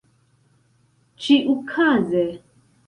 [1.25, 2.27] ĉiukaze